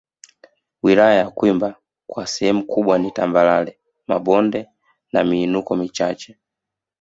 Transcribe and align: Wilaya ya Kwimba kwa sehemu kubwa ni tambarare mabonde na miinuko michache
Wilaya 0.83 1.13
ya 1.15 1.29
Kwimba 1.31 1.75
kwa 2.07 2.27
sehemu 2.27 2.63
kubwa 2.63 2.99
ni 2.99 3.11
tambarare 3.11 3.79
mabonde 4.07 4.69
na 5.11 5.23
miinuko 5.23 5.75
michache 5.75 6.37